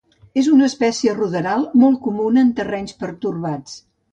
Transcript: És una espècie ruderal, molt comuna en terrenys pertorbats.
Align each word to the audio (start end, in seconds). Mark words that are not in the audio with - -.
És 0.41 0.47
una 0.53 0.69
espècie 0.71 1.13
ruderal, 1.17 1.67
molt 1.83 2.01
comuna 2.07 2.45
en 2.47 2.51
terrenys 2.61 2.99
pertorbats. 3.05 3.79